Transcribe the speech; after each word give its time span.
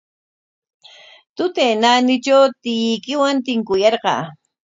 Tutay 1.35 1.71
naanitraw 1.81 2.45
tiyuykiwan 2.61 3.37
tinkurqaa. 3.45 4.23